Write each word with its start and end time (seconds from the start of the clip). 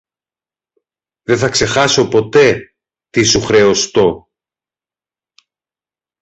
Δε 1.23 1.37
θα 1.37 1.49
ξεχάσω 1.49 2.07
ποτέ 2.07 2.75
τι 3.09 3.23
σου 3.23 3.41
χρεωστώ. 3.41 4.29